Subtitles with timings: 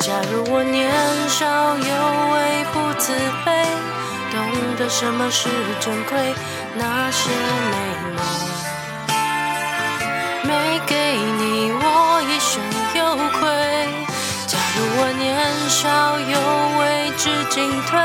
[0.00, 0.90] 假如我年
[1.28, 1.84] 少有
[2.32, 3.12] 为不自
[3.44, 3.48] 卑，
[4.32, 6.34] 懂得什么是珍贵，
[6.74, 7.28] 那些
[7.70, 7.76] 美
[8.16, 8.18] 梦
[10.44, 10.96] 没给
[11.38, 12.62] 你，我一生
[12.94, 13.40] 有愧。
[14.46, 15.28] 假如我年
[15.68, 16.34] 少有
[16.80, 18.00] 为知进退，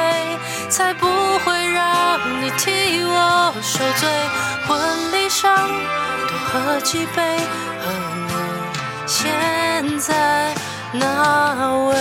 [0.69, 1.07] 才不
[1.39, 4.09] 会让你替我受罪。
[4.67, 5.55] 婚礼上
[6.27, 7.37] 多喝几杯，
[7.79, 7.85] 和
[8.27, 8.33] 你
[9.07, 10.53] 现在
[10.99, 11.95] 那位。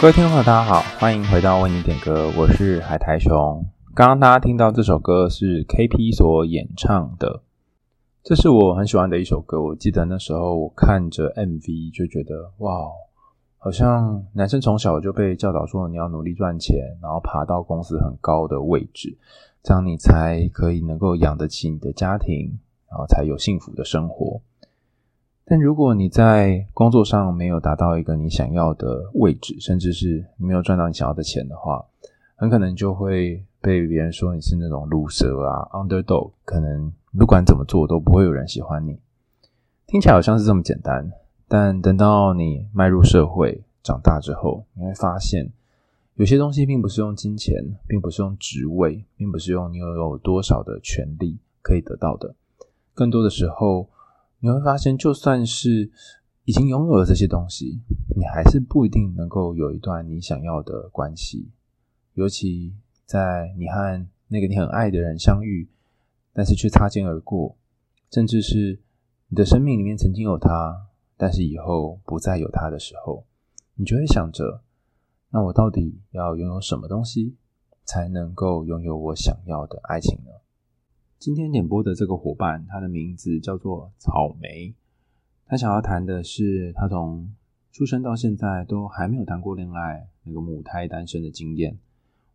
[0.00, 3.64] 各位听众朋友，大家好，欢迎回到为你点歌，我是海苔熊。
[3.94, 7.42] 刚刚大家听到这首歌是 KP 所演唱的。
[8.22, 9.62] 这是我很喜欢的一首歌。
[9.62, 12.72] 我记得那时候我看着 MV 就觉得，哇，
[13.58, 19.16] 好像男生从小就被教导说你要努力赚钱，然后爬到公司很高的位置，
[19.62, 22.58] 这样你才可以能够养得起你的家庭，
[22.90, 24.40] 然后才有幸福的生活。
[25.44, 31.84] 但如果你在工作上没有达到一个你想要的位置，甚至是你没有赚到你想要的钱的话，
[32.36, 36.92] 很可能就会被别人说你是那种 loser 啊，underdog，可能。
[37.16, 38.98] 不管怎么做都不会有人喜欢你，
[39.86, 41.12] 听起来好像是这么简单，
[41.46, 45.52] 但等到你迈入社会、长大之后，你会发现
[46.16, 47.54] 有些东西并不是用金钱，
[47.86, 52.34] 并不是用职位，并不是用你拥有多少的权利可以得到的。
[52.94, 53.88] 更多的时候，
[54.44, 55.90] 你会发现，就算是
[56.44, 57.80] 已经拥有了这些东西，
[58.14, 61.48] 你还是不一定能够有一段你想要的关系。
[62.12, 62.74] 尤其
[63.06, 65.66] 在你和那个你很爱的人相遇。
[66.36, 67.56] 但是却擦肩而过，
[68.10, 68.80] 甚至是
[69.28, 73.24] 你的生命里面曾经有他，但是以后不再有他的时候，
[73.76, 74.60] 你就会想着：
[75.30, 77.36] 那我到底要拥有什么东西，
[77.84, 80.32] 才能够拥有我想要的爱情呢？
[81.24, 84.74] 今天点播的这个伙伴，他的名字叫做草莓，
[85.46, 87.32] 他想要谈的是他从
[87.72, 91.78] 出生到现在都还没有谈过恋爱，那个母胎单身的经验。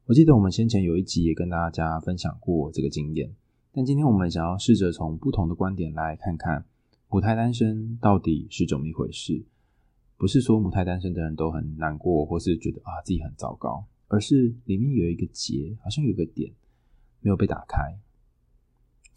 [0.08, 3.32] 我记得我们先前有一集也跟大家分享过这个经验。
[3.72, 6.66] 但今天我们想要试着从不同的观点来看看
[7.10, 9.46] 母胎单身到底是怎么一回事。
[10.18, 16.52] 不是说母胎单身的人都很难过，或是觉得啊自己很糟糕，而是里面有一个结，好像有个点
[17.22, 17.96] 没有被打开。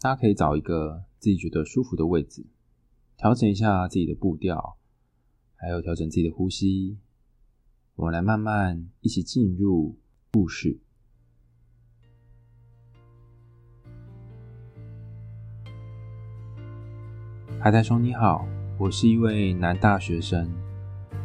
[0.03, 2.45] 大家可以找一个自己觉得舒服的位置，
[3.15, 4.75] 调整一下自己的步调，
[5.55, 6.97] 还有调整自己的呼吸。
[7.95, 9.95] 我们来慢慢一起进入
[10.29, 10.77] 故事。
[17.57, 18.45] 海苔兄你好，
[18.77, 20.51] 我是一位男大学生，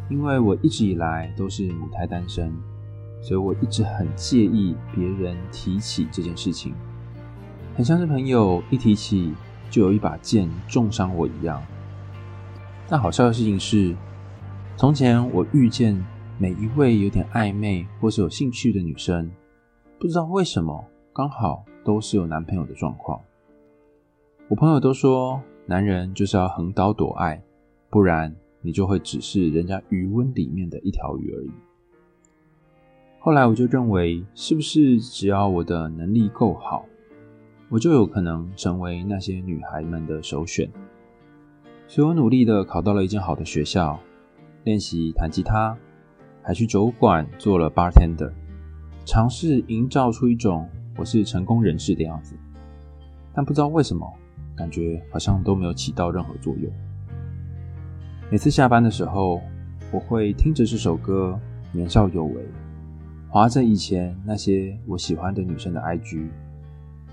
[0.09, 2.49] 因为我一直以来都是母胎单身，
[3.21, 6.73] 所以我一直很介意别人提起这件事情，
[7.75, 9.33] 很像是朋友一提起
[9.69, 11.61] 就有一把剑重伤我一样。
[12.87, 13.95] 但好笑的事情是，
[14.75, 16.03] 从前我遇见
[16.37, 19.29] 每一位有点暧昧或是有兴趣的女生，
[19.99, 23.21] 不知道为什么刚好都是有男朋友的状况。
[24.47, 27.41] 我朋友都说，男人就是要横刀夺爱，
[27.89, 31.51] 不然你就会只是人家余温里面的一条鱼而已。
[33.19, 36.85] 后来我就认为，是不是只要我的能力够好，
[37.69, 40.69] 我就有可能成为那些女孩们的首选？
[41.87, 43.99] 所以我努力的考到了一间好的学校，
[44.63, 45.77] 练习弹吉他，
[46.41, 48.31] 还去酒馆做了 bartender，
[49.05, 52.35] 尝试营造出一种我是成功人士的样子。
[53.33, 54.07] 但不知道为什么。
[54.55, 56.69] 感觉好像都没有起到任何作用。
[58.29, 59.39] 每次下班的时候，
[59.89, 61.39] 我会听着这首歌
[61.77, 62.33] 《年少有为》，
[63.29, 66.27] 滑着以前那些我喜欢的女生的 IG，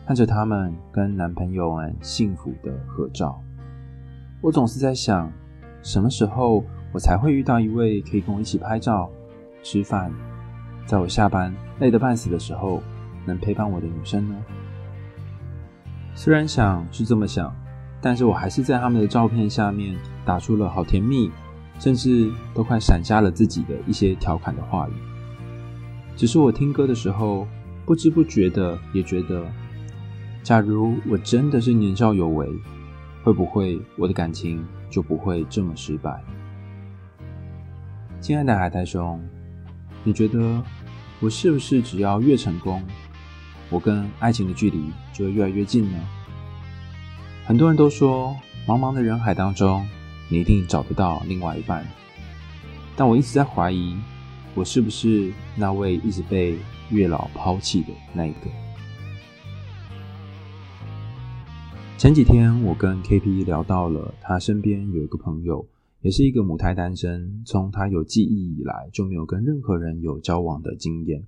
[0.06, 3.42] 看着她们跟男朋友们幸福的合照。
[4.40, 5.30] 我总是在想，
[5.82, 6.62] 什么时候
[6.92, 9.10] 我才会遇到一位可以跟我一起拍照、
[9.64, 10.12] 吃饭，
[10.86, 12.80] 在我下班累得半死的时候，
[13.24, 14.36] 能陪伴我的女生呢？
[16.14, 17.52] 虽然想是这么想，
[18.00, 21.32] 但是我还是在他们的照片下面打出了好甜蜜，
[21.80, 24.92] 甚至都快闪瞎了自己的一些调侃的话语。
[26.14, 27.44] 只是我听歌的时候，
[27.84, 29.44] 不知不觉的也觉得，
[30.46, 32.48] 假如我真的是年少有为，
[33.24, 36.22] 会不会我的感情就不会这么失败？
[38.20, 39.20] 亲爱的海苔兄，
[40.04, 40.62] 你觉得
[41.18, 42.80] 我是不是只要越成功，
[43.70, 45.98] 我跟爱情的距离就会越来越近呢？
[47.44, 48.32] 很多人都说，
[48.68, 49.84] 茫茫的人海当中，
[50.28, 51.84] 你一定找得到另外一半。
[52.94, 53.96] 但我一直在怀疑，
[54.54, 56.56] 我是不是那位一直被
[56.90, 58.42] 月老抛弃的那一个？
[61.98, 65.66] 前几天，我跟 KP 聊到了他身边有一个朋友，
[66.02, 71.26] 也是一个母胎单身，从他有记忆以来就没有跟任何人有交往的经验。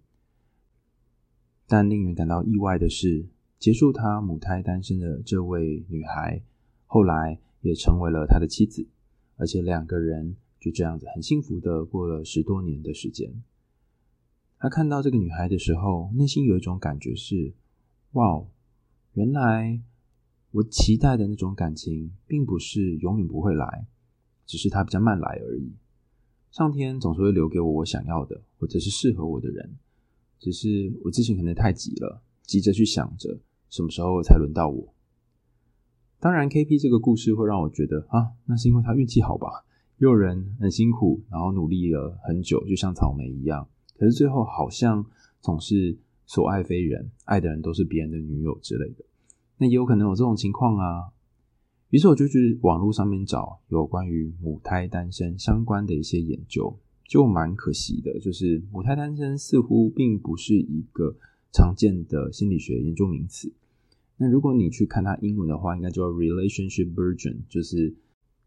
[1.67, 3.25] 但令人感到意外的是，
[3.59, 6.43] 结束他母胎单身的这位女孩，
[6.85, 8.87] 后来也成为了他的妻子，
[9.37, 13.43] 而且两个人就这样子很幸福的过了十多年的时间。
[14.59, 17.55] 他看到这个女孩的时候，内心有一种感觉是：
[18.13, 18.49] 哇哦，
[19.15, 19.81] 原来
[20.51, 23.87] 我期待的那种感情，并不是永远不会来，
[24.47, 25.73] 只是它比较慢来而已。
[26.51, 29.77] 上天总是会留给我我想要的，或者是适合我的人，
[30.39, 34.95] 只是我之前可能太急了，急着去想着什么时候才轮到我。
[36.19, 39.65] 当然，KP 这个故事会让我觉得啊，那是因为他运气好吧？
[39.99, 43.69] 有人很辛苦，然后努力了很久，就像草莓一样，
[43.99, 45.05] 可是最后好像
[45.41, 49.05] 总是所爱非人，爱的人都是别人的女友之类的。
[49.59, 51.13] 那也有可能有这种情况啊。
[51.91, 61.17] 于是我就去网络上面找有关于母胎单身相关的一些研究，就蛮可惜的，就是母胎单身似乎并不是一个
[61.53, 63.53] 常见的心理学研究名词。
[64.19, 67.95] 那如果你去看它英文的话，应该叫 relationship virgin，就是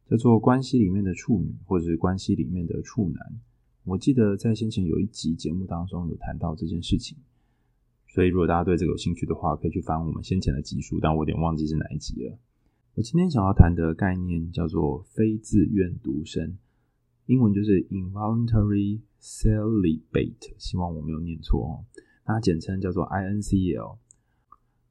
[0.07, 3.39] 叫做关系里面的处女，或者是关系里面的处男。
[3.85, 7.17] 我记得在先前有一集节目当中有谈到这件事情，
[8.13, 12.37] 所以如果大家对这个有兴趣的话，可以去翻我们先前的集数，但我有点忘记是哪一集了。
[12.95, 16.57] 我今天想要谈的概念叫做非自愿独身，
[17.27, 21.85] 英文就是 involuntary celibate，希望我没有念错哦。
[22.25, 23.97] 它简称叫做 INCEL。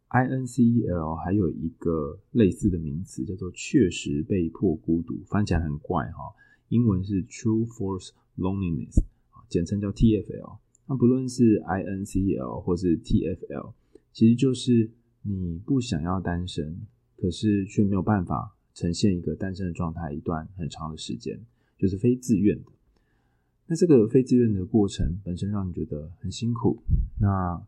[0.09, 6.33] INCEL 还有一个类似的名词叫做确实被迫孤独，翻起来很怪哈。
[6.69, 9.03] 英文是 True force Loneliness，
[9.51, 10.57] 简称叫 TFL。
[10.91, 13.73] 那不论是 I N C L 或是 TFL，
[14.13, 14.91] 其实就是
[15.23, 16.77] 你不想要单身，
[17.17, 21.41] 可是却没有办法呈现一个单身的状态一段很长的时间，
[21.79, 22.73] 就是非自愿的。
[23.69, 26.83] 那这个非自愿的过程本身让你觉得很辛苦，
[27.21, 27.65] 那。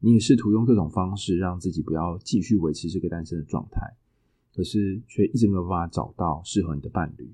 [0.00, 3.80] 你也试图用各种方式让自己不要继续维持这个单身的状态，
[4.54, 7.32] 可是却一直没有办法找到适合你的伴侣。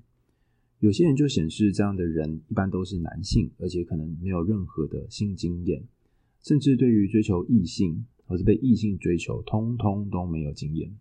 [0.81, 5.83] 有些人就显示这样的人一般都是男性，而且可能没有任何的性经验，
[6.41, 10.91] 甚至对于追求异性或是被异性追求，通通都没有经验。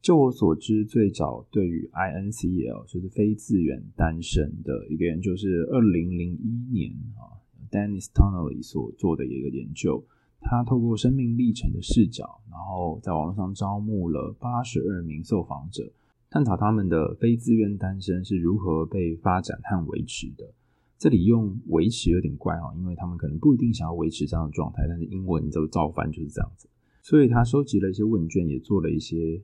[0.00, 7.34] 就我所知，最早对于 INCL 就是非自愿单身的一个研究是二零零一年啊
[7.72, 10.04] ，Dennis Tonelli 所做的一个研究。
[10.40, 15.90] 他透过生命历程的视角，然后在网络上招募了八十二名受访者，
[16.34, 20.52] 探讨他们的非自愿单身是如何被发展和维持的。
[20.98, 26.68] 这里用“维持”有点怪哦，因为他们可能不一定想要维持这样的状态，但是英文就照翻就是这样子。
[27.02, 29.40] 所以他收集了一些问卷，也做了一些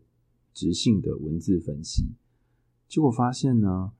[0.52, 2.06] 质性的文字分析，
[2.88, 3.92] 结果发现呢，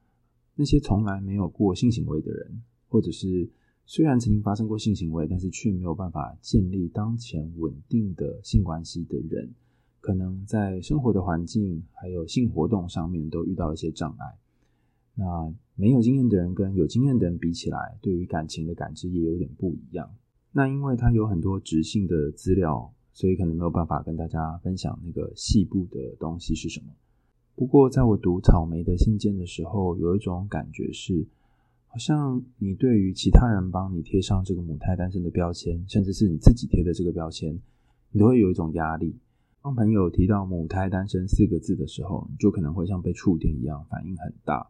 [0.56, 3.48] 那些从来没有过性行为的人，或者是
[3.86, 9.54] 虽然曾经发生过性行为，但是却没有办法建立当前稳定的性关系的人，
[10.00, 14.38] 可能在生活的环境还有性活动上面都遇到了一些障碍。
[15.14, 20.10] 那没有经验的人跟有经验的人比起来，对于感情的感知也有点不一样。
[20.52, 26.86] 那因为他有很多直性的资料，所以可能没有办法跟大家分享那个细部的东西是什么。
[27.54, 31.26] 不过在我读草莓的信件的时候，有一种感觉是。
[31.92, 37.58] 好像你对于其他人帮你贴上这个母胎单身的标签，甚至是你自己贴的这个标签，
[38.12, 39.16] 你都会有一种压力。
[39.62, 44.66] 当朋友提到“母胎单身”四个字的时候，你就可能会像被触电一样，反应很大。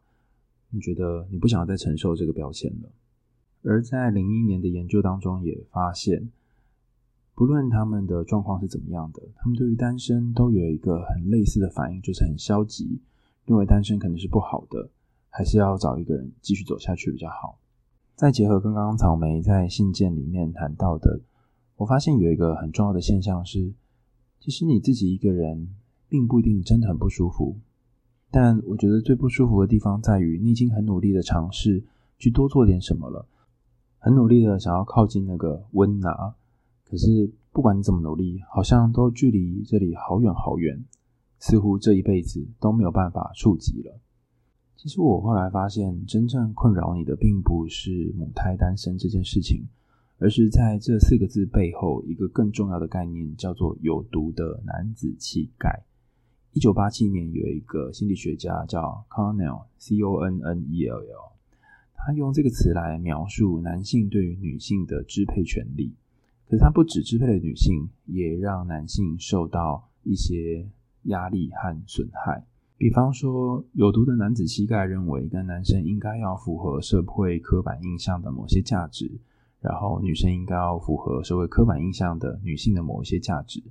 [0.70, 2.90] 你觉得你不想要再承受这个标签了。
[3.62, 6.30] 而在零一年的研究当中也发现，
[7.36, 13.00] 不论他们的状况是怎么样的，他们对于单身都有一个很类似的反应，就是很消极，
[13.46, 14.90] 认为单身可能是不好的。
[15.32, 17.56] 还是要找一个人继续走下去比较好。
[18.16, 21.20] 再结合刚刚草莓在信件里面谈到的，
[21.76, 23.72] 我发现有一个很重要的现象是，
[24.40, 25.68] 其实你自己一个人
[26.08, 27.56] 并不一定真的很不舒服。
[28.30, 31.82] 但我觉得最不舒服的地方在于，你已经很努力的尝试
[32.18, 33.26] 去多做点什么了，
[33.98, 36.34] 很努力的想要靠近那个温拿，
[36.84, 40.84] 可是不管你怎么努力，好像都距离这里好远好远，
[41.38, 43.98] 似乎这一辈子都没有办法触及了。
[44.76, 49.66] 其实我后来发现，真正困扰你的并不是母胎单身这件事情，
[50.20, 55.82] 而是在这四个字背后一个更重要的概念，叫做有毒的男子气概。
[56.52, 61.32] 一九八七年，有一个心理学家叫 Connell（C-O-N-N-E-L-L），
[61.94, 65.94] 他用这个词来描述男性对于女性的支配权利。
[66.46, 70.68] 可是他不只支配了女性，也让男性受到一些
[71.04, 72.44] 压力和损害。
[72.76, 79.18] 比方说，有毒的男子气概认为，一个男生应该要符合社会刻板印象的某些价值，
[79.60, 83.62] 然后女生应该要符合社会刻板印象的女性的某一些价值。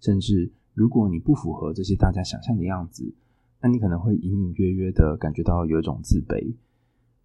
[0.00, 3.14] 甚至如果你不符合这些大家想象的样子，
[3.60, 6.54] 那你可能会隐隐约约的感觉到有一种自卑。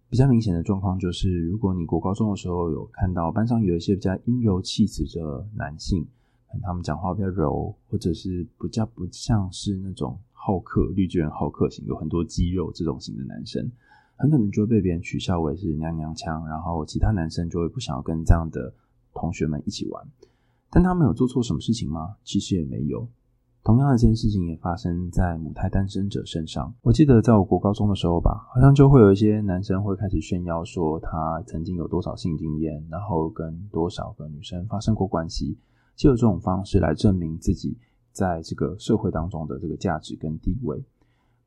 [0.08, 6.06] 比较明显的状况就是，如果你国高中的时候有看到班上有一些比较阴柔气质的男性，
[6.62, 10.18] 他们讲话比较柔，或者是比较不像是那种。
[10.42, 13.70] 好客，绿巨人好客型，有很多肌肉这种型的男生，
[14.20, 18.70] 很可能就会被别人取笑为是娘娘腔，然后其他男生就会不想要跟这样的
[19.14, 20.06] 同学们一起玩。
[20.70, 22.16] 但他们有做错什么事情吗？
[22.22, 23.08] 其实也没有。
[23.64, 26.72] 同样的这件事情也发生在母胎单身者身上。
[26.82, 35.56] 我记得在我国高中的时候吧，好像就会有一些男生会开始炫耀说他曾经有多少性经验，然后跟多少个女生发生过关系，
[35.96, 37.78] 就有这种方式来证明自己。
[38.12, 40.84] 在这个社会当中的这个价值跟地位，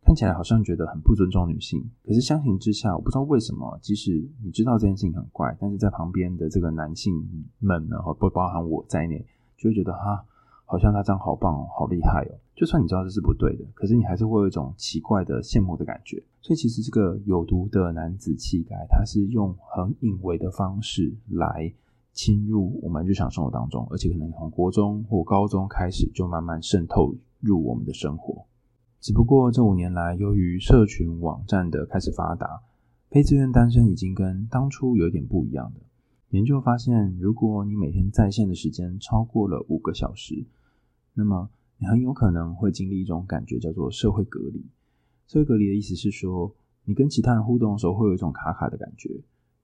[0.05, 1.83] 看起来好像觉得很不尊重女性。
[2.05, 7.13] 可是相形之下，我不知道为什么，即使你知道这件事情很怪，但是在旁边的这个男性
[7.59, 9.25] 们呢，不包含我在内，
[9.57, 10.23] 就会觉得哈，
[10.65, 12.35] 好像他这样好棒哦，好厉害哦。
[12.55, 16.21] 就算你知道这是不对的，可是你还是会有一种奇怪的羡慕的感觉。
[16.41, 21.73] 所以其实这个有毒的男子气概，它是用很隐微的方式来。
[22.15, 28.45] 侵入我们日常生活当中，而且可能从国中或高中开始就慢慢渗透入我们的生活。
[29.03, 32.61] 只不过这五年来，由于社群网站的开始发达，
[33.09, 35.81] 非自愿单身已经跟当初有点不一样的。
[36.29, 40.45] 研究发现，如果你每天在线的时间超过了五个小时，
[41.15, 44.63] 那么你很有可能会经历一种感觉，叫做社会隔离。
[45.27, 46.55] 社会隔离的意思是说，
[46.85, 49.19] 你跟其他人互动的时候会有一种卡卡的感觉，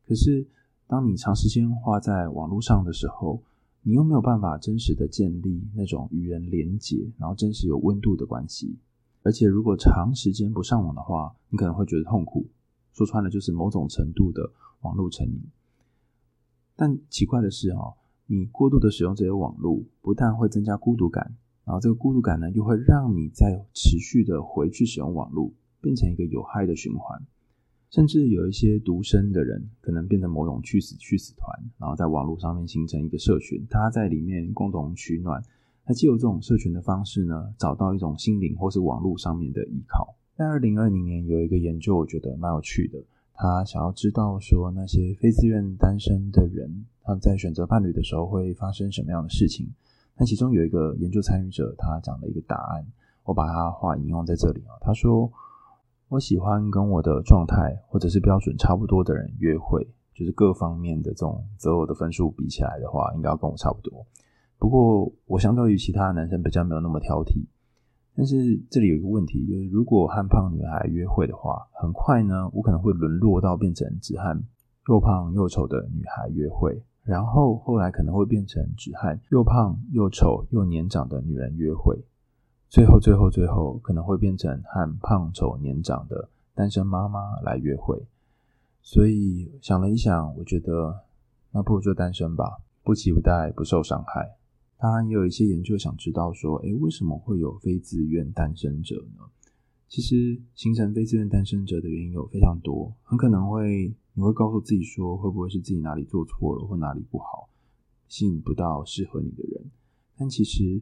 [0.06, 0.46] 可是。
[0.86, 3.40] 当你长时间花在网络上的时候，
[3.84, 8.76] 你又没有办法真实的建立那种与人连结，然后真实有温度的关系。
[9.22, 12.48] 而且，如果长时间不上网的话，你可能会觉得痛苦。
[12.94, 15.42] 说穿了，就是某种程度的网络成瘾。
[16.76, 17.96] 但奇怪的是，哦，
[18.28, 21.36] 你过度的使用这些网络，不但会增加孤独感，
[21.66, 27.22] 然后这个孤独感呢，又会让你再持续的回去使用网络，变成一个有害的循环。
[27.90, 35.44] 甚至有一些独身的人，可能变成某种去死去死团，然后在网络上面形成一个社群，大家在里面共同取暖。
[35.90, 40.16] 那借由这种社群的方式呢，找到一种心灵或是网络上面的依靠。
[40.36, 43.04] 在二零二零年有一个研究，我觉得蛮有趣的。
[43.34, 49.68] 他想要知道说那些非自愿单身的人，他们在选择伴侣的时候会发生什么样的事情。
[50.16, 52.86] 那其中有一个研究参与者，他讲了一个答案，
[53.24, 54.78] 我把他话引用在这里啊。
[54.80, 55.32] 他说。
[56.10, 64.04] 我喜欢跟我的状态或者是标准差不多的人约会，就是各方面的这种择偶的分数比起来的话，应该要跟我差不多。
[64.60, 67.46] 不过我相对于其他男生比较没有那么挑剔。
[68.16, 74.44] 但是这里有一个问题，就是如果和胖女孩约会的话，很快呢，我可能会沦落到变成只和
[74.90, 81.98] 又胖又丑的女孩约会，然后后来可能会变成只和又胖又丑又年长的女人约会。
[82.68, 88.06] 最后，最后，最后，可能会变成和胖丑年长的单身妈妈来约会。
[88.82, 91.00] 所以想了一想，我觉得
[91.52, 94.36] 那不如就单身吧，不期不待，不受伤害。
[94.80, 99.24] 当然，也有一些研究想知道说，诶，为什么会有非自愿单身者呢？
[99.90, 107.50] 其实，形成非自愿单身者的原因有非常多，很可能会你会告诉自己说，会不会是自己哪里做错了，或哪里不好，
[108.08, 109.70] 吸引不到适合你的人？
[110.18, 110.82] 但其实。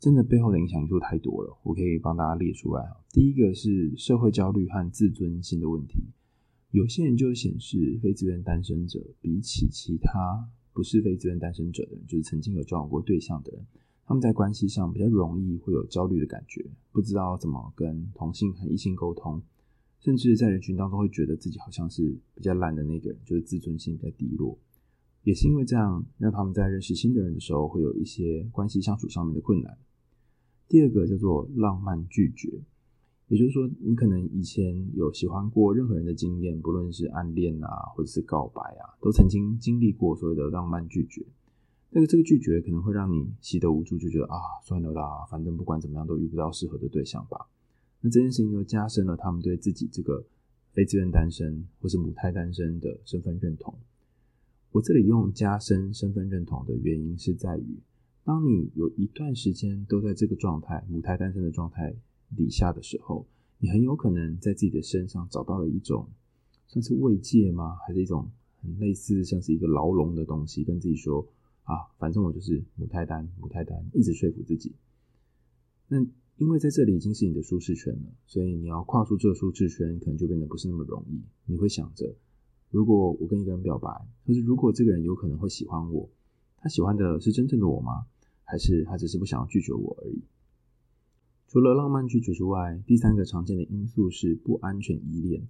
[0.00, 2.84] 真的背后的影响因素太多了，我可以帮大家列出来。
[3.10, 5.94] 第一个是社会焦虑和自尊心的问题。
[6.72, 13.64] 有些研究显示，非自愿单身者比起其他不是非自愿单身者的人，就是曾经有交往过对象的人，
[14.04, 19.40] 他们在关系上比较容易会有焦虑的感觉，不知道怎么跟同性和异性沟通，
[20.00, 24.58] 甚至在人群当中会觉得自己好像是比较烂的那个人，就是自尊心比较低落。
[25.22, 29.78] 也是因为这样，让他们在认识新的人的时候，会有一些关系相处上面的困难。
[30.68, 32.60] 第二个叫做浪漫拒绝，
[33.28, 41.24] 也就是说，你可能以前有喜欢过任何人的经验，不论是暗恋啊，或者是告白啊，都曾经经历过所谓的浪漫拒绝。
[41.90, 47.46] 那个这个拒绝可能会让你习得无助，就觉得啊，算了啦，反正不管怎么样都遇不到适合的对象吧。
[48.00, 50.24] 那这件事情又加深了他们对自己这个
[50.72, 53.74] 非自愿单身或是母胎单身的身份认同。
[54.72, 57.78] 我这里用加深身份认同的原因是在于。
[58.24, 61.94] 当你有一段时间都在这个状态，母胎单身的状态
[62.36, 63.26] 底下的时候，
[63.58, 66.08] 你很有可能在自己的身上找到了一种
[66.66, 67.76] 算是慰藉吗？
[67.86, 71.26] 还是一种很类似像是一个牢笼的东西，跟自己说
[71.64, 74.74] 啊，反正我就是母胎单，母胎单，一直说服自己。
[75.88, 75.98] 那
[76.36, 81.22] 因为在这里已经是你的舒适圈了，所以你要跨出这个舒适圈，可能就变得不是那么容易。
[81.46, 82.14] 你会想着，
[82.70, 83.88] 如果我跟一个人表白，
[84.26, 86.08] 或是如果这个人有可能会喜欢我，
[86.56, 88.06] 他喜欢的是真正的我吗？
[88.46, 90.22] 还是他只是不想要拒绝我而已？
[91.54, 95.46] 除了浪漫拒绝之外，第三个常见的因素是不安全依恋。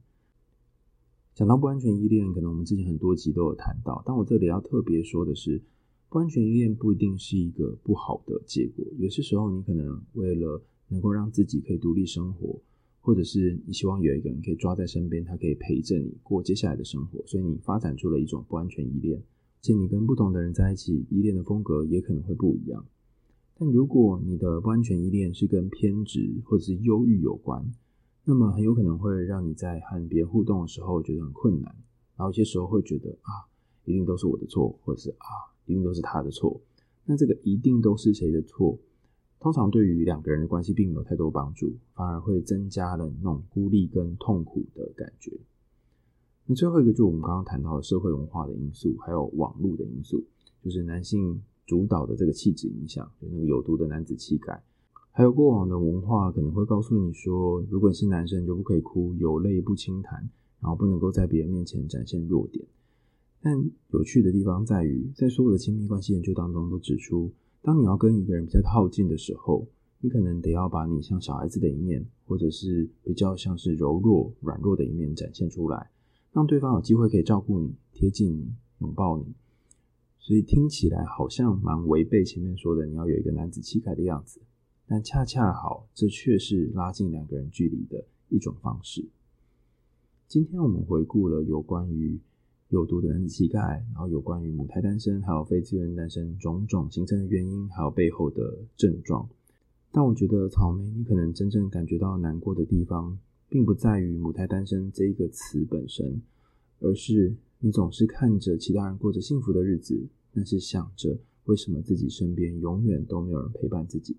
[1.34, 5.62] 讲到不安全依恋，可能我们之前很多集都有谈到，但我这里要特别说的是，
[6.10, 8.84] 不安全依恋不一定是一个不好的结果。
[8.98, 12.60] 有些时候，你可能为了能够让自己可以独立生活，
[13.00, 19.22] 或者是你希望有一个人可以抓在身边，他可以陪着你过接下来的生活，所以你发展出了一种不安全依恋。
[19.62, 22.84] 且你跟不同的人在一起，依恋的风格也可能会不一样。
[23.56, 27.64] 但如果你的不安全依恋是跟偏执或者是忧郁有关，
[28.24, 31.74] 那么很有可能会让你在和别人互动的时候觉得很困难，
[32.16, 33.46] 然后有些时候会觉得啊，
[33.84, 36.60] 一定都是我的错，或者是啊，一定都是他的错。
[37.04, 38.78] 那这个一定都是谁的错？
[39.38, 45.30] 通常对于两个人的关系并没有太多帮助，反而会增加了那种孤立跟痛苦的感觉。
[46.46, 50.24] 那最后一个就是我们刚刚谈到的社会文化的因素，还有网络的因素，
[50.62, 54.62] 就是男性主导的这个气质影响，就那个有毒的男子气概，
[55.10, 60.28] 还有过往的文化可能会告诉你说，如果你是男生就不可以哭，有泪不轻弹，
[60.60, 62.66] 然后不能够在别人面前展现弱点。
[63.40, 67.30] 但有趣的地方在于，在所有的亲密关系研究当中都指出，
[67.62, 69.66] 当你要跟一个人比较靠近的时候，
[70.00, 75.90] 你可能得要把你像小孩子的一面，或者是比较像是柔弱、软弱的一面展现出来，
[76.32, 79.24] 让对方有机会可以照顾你、贴近你、拥抱你。
[80.26, 84.40] 所以听起来好像蛮违背前面说的你要有一个男子气概的样子，
[84.86, 89.04] 但恰恰好，这却是拉近两个人距离的一种方式。
[90.26, 92.18] 今天我们回顾了有关于
[92.70, 99.28] 有毒的男子气概，然后有关于母胎单身，还有非自愿单身种种形成的原因，还有背后的症状。
[99.92, 103.18] 但我觉得草莓，你可能真正感觉到难过的地方，
[103.50, 106.22] 并不在于母胎单身这一个词本身，
[106.80, 109.98] 而是你总是看着其他人过着幸福的日子，
[110.34, 114.18] 但是想着为什么自己身边永远都没有人陪伴自己，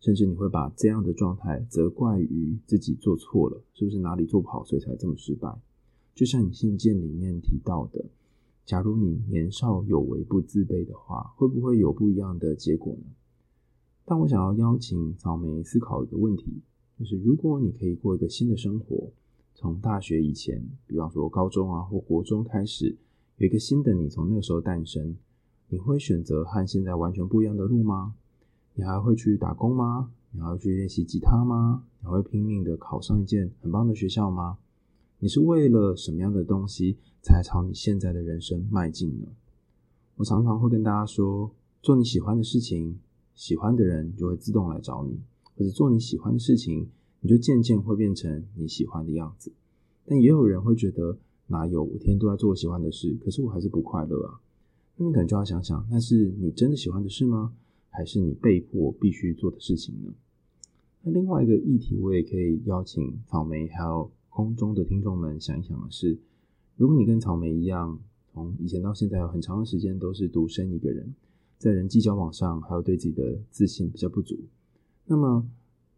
[0.00, 5.56] 甚至你会把这样的状态责怪于自己做错了，是不是哪里做不好，所以才这么失败？
[6.16, 8.06] 就像你信件里面提到的，
[8.66, 13.04] 假如你年少有为不自卑的话，会不会有不一样的结果呢？
[14.04, 16.60] 但我想要邀请草莓思考一个问题，
[16.98, 19.12] 就是如果你可以过一个新的生活，
[19.54, 22.96] 从大学以前，比方说高中啊或国中开始，
[23.36, 25.16] 有一个新的你从那个时候诞生，
[25.68, 28.14] 你会选择和现在完全不一样的路吗？
[28.74, 30.12] 你还会去打工吗？
[30.32, 31.84] 你还会去练习吉他吗？
[32.00, 34.58] 你还会拼命的考上一间很棒的学校吗？
[35.18, 39.26] 你是为了什么样的东西才朝你现在的人生迈进呢？
[40.16, 41.50] 我常常会跟大家说，
[41.82, 42.98] 做你喜欢的事情，
[43.34, 45.18] 喜欢的人就会自动来找你；
[45.56, 46.88] 或者做你喜欢的事情，
[47.20, 49.52] 你就渐渐会变成你喜欢的样子。
[50.06, 54.40] 但也有人会觉得，哪有我天天都在做我喜欢的事，可是我还是不快乐啊？
[54.96, 57.52] 那你可能就要想想，那是你真的喜欢的事吗？
[57.88, 60.12] 还是你被迫必须做的事情呢？
[61.02, 64.10] 那另外一个议题，我也可以邀请草莓还有。
[64.32, 66.16] 空中的听众们，想一想的是，
[66.76, 67.98] 如果你跟草莓一样，
[68.32, 71.12] 从以前到现在有很长的时间都是独身一个人，
[71.58, 74.38] 在人际交往上还有对自己的自信比较不足，
[75.04, 75.44] 那么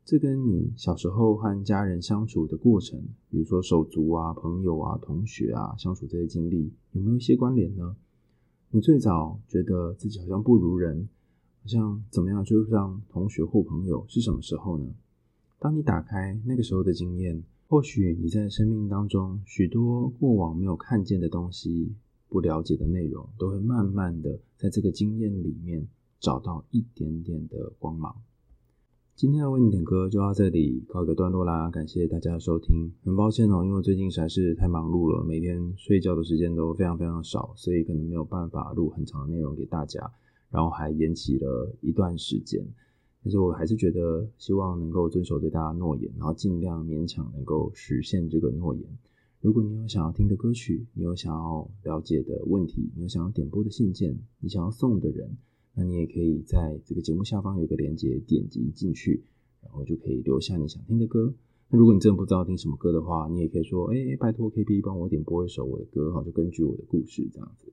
[0.04, 7.96] 这跟你小时候和家人相处的过程，比如说手足啊、朋友啊、同学啊相处这些经历，有没有一些关联呢？
[8.70, 11.08] 你最早觉得自己好像不如人，
[11.62, 14.86] 好像怎么样追不上同学或朋友，是什么时候呢？
[15.58, 17.42] 当你打开那个时候的经验。
[17.68, 21.94] 或许你在生命当中许多过往没有看见的东西、
[22.28, 25.88] 不了解的内容，都会慢慢的在这个经验里面
[26.20, 28.14] 找到一点点的光芒。
[29.14, 32.90] 今天的为你点歌就到这里告一个段落啦，感谢大家的收听。
[33.04, 40.10] 很抱歉哦，因为最近实在是太忙碌了，每天睡觉的时间都非常非常少，所以可能没有办法录很长的内容给大家，
[40.50, 42.66] 然后还延期了一段时间。
[43.22, 48.84] 但是我还是觉得，希望能够遵守对大家诺言，然后尽量勉强能够实现这个诺言。
[49.40, 55.36] 如果你有想要听的歌曲，你有想要了解的问题，你有想要点播的信件，你想要送的人，
[55.74, 59.22] 那你也可以在这个节目下方有个链接，点击进去，
[59.62, 61.34] 然后就可以留下你想听的歌。
[61.68, 67.72] 那如果你真的不知道听什么歌的话，你也可以说，哎，拜托 KB 帮我点播一首我的歌，哈，就根据我的故事这样子。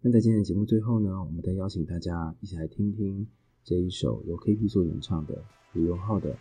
[0.00, 3.26] 那在今天的节目最后呢，我们再邀请大家一起来听听。
[3.64, 6.32] 这一首由 KP 所演唱的李荣浩的《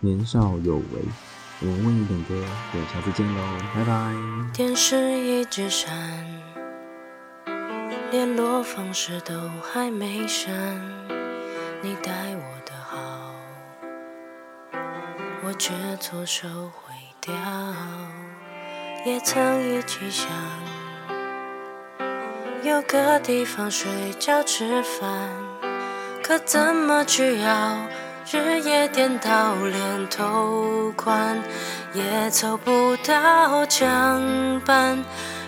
[0.00, 0.82] 年少有为》，
[1.60, 4.50] 我们为你点歌，我们下次见喽，拜拜。
[4.54, 6.65] 电视一直闪，
[8.12, 10.48] 联络方式都还没删，
[11.82, 13.34] 你待我的好，
[15.42, 17.34] 我却错手毁掉。
[19.04, 20.28] 也曾一起想
[22.62, 25.10] 有个地方睡觉吃饭，
[26.22, 27.76] 可怎么去熬？
[28.32, 31.38] 日夜颠倒，连头款
[31.92, 35.04] 也凑不到墙板，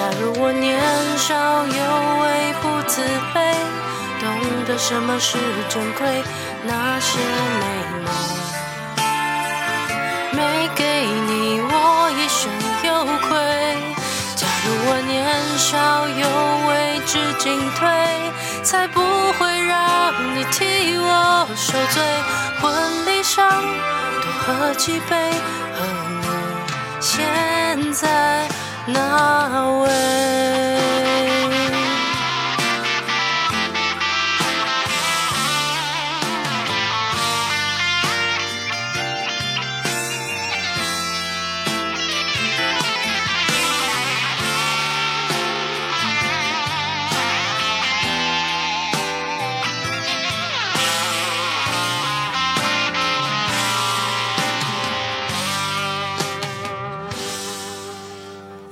[0.00, 0.80] 假如我年
[1.18, 1.28] 少
[1.66, 1.78] 有
[2.22, 2.24] 为
[2.62, 3.02] 不自
[3.34, 3.36] 卑，
[4.18, 4.24] 懂
[4.66, 5.36] 得什么是
[5.68, 6.24] 珍贵，
[6.64, 7.18] 那些
[7.60, 7.64] 美
[8.06, 8.08] 梦
[10.32, 12.50] 没给你，我一生
[12.82, 12.88] 有
[13.28, 13.28] 愧。
[14.36, 15.12] 假如我年
[15.58, 15.68] 少
[16.08, 16.24] 有
[16.70, 16.70] 为
[17.04, 17.86] 知进退，
[18.62, 19.02] 才不
[19.34, 22.02] 会让你替我受罪。
[22.62, 23.50] 婚礼上
[24.22, 24.24] 多。
[24.46, 25.30] 喝几杯，
[25.76, 25.84] 和
[26.22, 26.26] 你
[27.00, 28.48] 现在
[28.92, 30.69] 那位。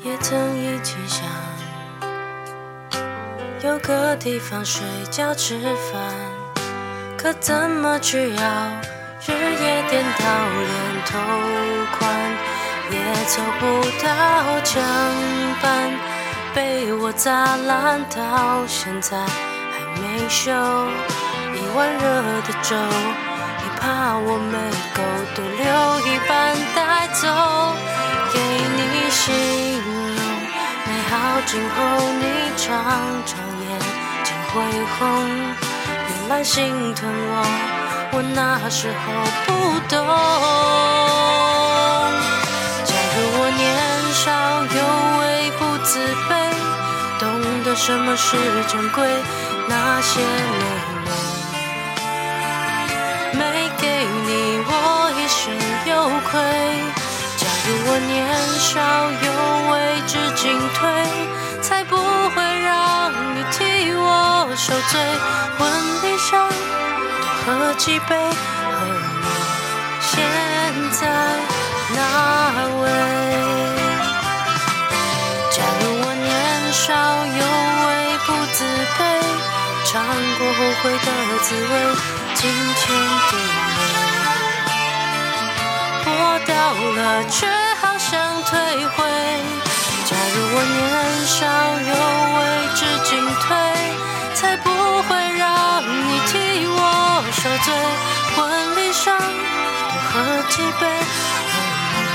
[0.09, 1.23] 也曾一起想
[3.63, 6.01] 有个地方睡觉吃饭，
[7.19, 8.43] 可怎么去熬？
[9.27, 10.25] 日夜颠倒，
[10.65, 11.19] 连头
[11.99, 12.09] 款
[12.91, 14.83] 也凑不到墙
[15.61, 15.93] 板，
[16.55, 20.51] 被我砸烂，到现在还没修。
[21.55, 22.01] 一碗热
[22.47, 22.75] 的粥，
[23.59, 24.57] 你怕我没
[24.95, 25.03] 够，
[25.35, 27.29] 都留一半带走，
[28.33, 29.98] 给你心。
[31.11, 31.17] 靠
[31.47, 31.77] 近后
[32.21, 32.25] 你
[32.59, 32.69] 常
[33.25, 33.67] 常眼
[34.25, 34.61] 睛会
[34.99, 34.99] 红，
[36.09, 37.33] 原来心疼我，
[38.13, 39.03] 我那时候
[39.47, 39.49] 不
[39.89, 39.95] 懂。
[42.85, 43.59] 假如我年
[44.13, 44.27] 少
[44.77, 44.79] 有
[45.21, 45.23] 为
[45.59, 45.89] 不自
[46.29, 46.31] 卑，
[47.19, 47.25] 懂
[47.65, 49.09] 得什么是珍贵，
[49.67, 50.21] 那些
[50.53, 50.57] 美
[51.07, 51.09] 梦
[53.33, 53.41] 没
[53.79, 53.83] 给
[54.27, 54.29] 你，
[54.67, 54.71] 我
[55.17, 55.41] 一生
[55.87, 55.91] 有
[56.31, 56.37] 愧。
[57.69, 58.17] 假如我年
[58.59, 58.81] 少
[59.13, 59.29] 有
[59.71, 60.81] 为知进退，
[61.61, 64.99] 才不会让你替我受罪。
[65.59, 65.69] 婚
[66.03, 68.97] 礼上多喝几杯，和你
[70.01, 70.17] 现
[70.93, 71.01] 在
[71.93, 71.99] 那
[72.81, 72.85] 位。
[75.53, 76.89] 假如我年少
[77.37, 77.43] 有
[77.85, 77.89] 为
[78.25, 78.65] 不自
[78.97, 78.99] 卑，
[79.85, 79.93] 尝
[80.39, 81.09] 过后悔的
[81.43, 81.73] 滋味，
[82.35, 82.97] 今天
[83.31, 83.78] 的你。
[86.69, 87.47] 了，却
[87.81, 88.97] 好想退回。
[90.05, 90.79] 假如我年
[91.27, 91.37] 少
[91.89, 91.93] 有
[92.39, 92.39] 为
[92.75, 93.11] 知进
[93.43, 93.47] 退，
[94.35, 94.69] 才不
[95.03, 96.33] 会让你替
[96.67, 96.81] 我
[97.33, 97.69] 受罪。
[98.35, 98.37] 婚
[98.77, 100.13] 礼上多喝
[100.49, 100.83] 几杯，
[101.45, 102.07] 和你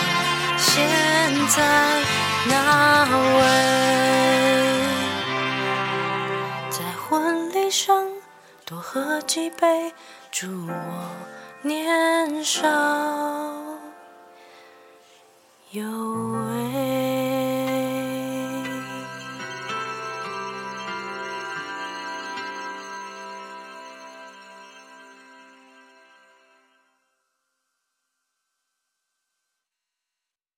[0.58, 0.72] 现
[1.50, 1.58] 在
[2.50, 2.52] 那
[3.38, 3.42] 位？
[6.70, 6.76] 在
[7.08, 7.12] 婚
[7.52, 8.08] 礼上
[8.66, 9.94] 多喝几杯，
[10.32, 10.72] 祝我
[11.62, 12.68] 年少
[15.74, 16.43] 有。